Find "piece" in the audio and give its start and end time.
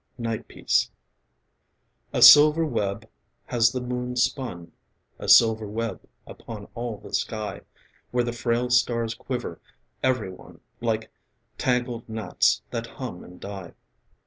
0.47-0.89